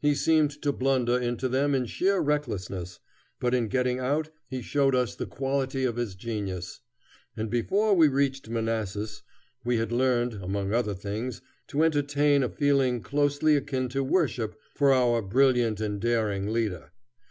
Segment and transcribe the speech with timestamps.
[0.00, 2.98] He seemed to blunder into them in sheer recklessness,
[3.38, 6.80] but in getting out he showed us the quality of his genius;
[7.36, 9.20] and before we reached Manassas,
[9.66, 14.94] we had learned, among other things, to entertain a feeling closely akin to worship for
[14.94, 16.90] our brilliant and daring leader.